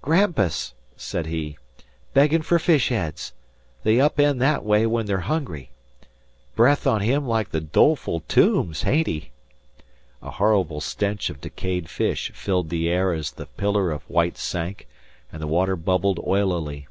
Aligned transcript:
"Grampus," 0.00 0.72
said 0.96 1.26
he. 1.26 1.58
"Beggin' 2.14 2.40
fer 2.40 2.58
fish 2.58 2.88
heads. 2.88 3.34
They 3.82 4.00
up 4.00 4.16
eend 4.18 4.38
the 4.40 4.58
way 4.62 4.86
when 4.86 5.04
they're 5.04 5.20
hungry. 5.20 5.70
Breath 6.56 6.86
on 6.86 7.02
him 7.02 7.26
like 7.28 7.50
the 7.50 7.60
doleful 7.60 8.20
tombs, 8.20 8.84
hain't 8.84 9.06
he?" 9.06 9.32
A 10.22 10.30
horrible 10.30 10.80
stench 10.80 11.28
of 11.28 11.42
decayed 11.42 11.90
fish 11.90 12.32
filled 12.34 12.70
the 12.70 12.88
air 12.88 13.12
as 13.12 13.32
the 13.32 13.44
pillar 13.44 13.90
of 13.90 14.00
white 14.08 14.38
sank, 14.38 14.88
and 15.30 15.42
the 15.42 15.46
water 15.46 15.76
bubbled 15.76 16.18
oilily. 16.26 16.88